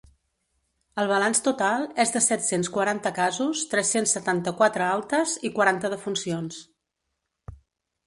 El 1.03 1.09
balanç 1.11 1.41
total 1.47 1.85
és 2.05 2.13
de 2.15 2.21
set-cents 2.29 2.71
quaranta 2.79 3.13
casos, 3.19 3.63
tres-cents 3.75 4.17
setanta-quatre 4.19 4.89
altes 4.97 5.39
i 5.51 5.55
quaranta 5.61 5.97
defuncions. 5.97 6.63